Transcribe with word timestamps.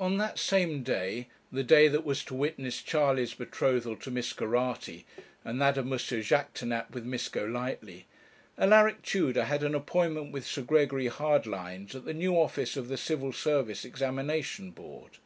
On 0.00 0.16
that 0.16 0.36
same 0.36 0.82
day, 0.82 1.28
the 1.52 1.62
day 1.62 1.86
that 1.86 2.04
was 2.04 2.24
to 2.24 2.34
witness 2.34 2.82
Charley's 2.82 3.34
betrothal 3.34 3.94
to 3.98 4.10
Miss 4.10 4.32
Geraghty, 4.32 5.06
and 5.44 5.60
that 5.60 5.78
of 5.78 5.84
M. 5.86 5.96
Jaquêtanàpe 5.96 6.90
with 6.90 7.04
Miss 7.04 7.28
Golightly, 7.28 8.06
Alaric 8.58 9.02
Tudor 9.02 9.44
had 9.44 9.62
an 9.62 9.76
appointment 9.76 10.32
with 10.32 10.44
Sir 10.44 10.62
Gregory 10.62 11.06
Hardlines 11.06 11.94
at 11.94 12.04
the 12.04 12.12
new 12.14 12.34
office 12.36 12.76
of 12.76 12.88
the 12.88 12.96
Civil 12.96 13.32
Service 13.32 13.84
Examination 13.84 14.72
Board. 14.72 15.18